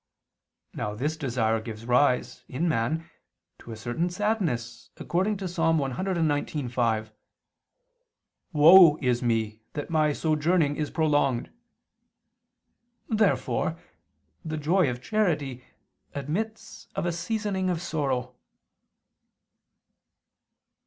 [0.73, 3.07] Now this desire gives rise, in man,
[3.59, 5.59] to a certain sadness, according to Ps.
[5.59, 7.11] 119:5:
[8.51, 11.51] "Woe is me that my sojourning is prolonged!"
[13.09, 13.77] Therefore
[14.43, 15.63] the joy of charity
[16.15, 18.33] admits of a seasoning of sorrow.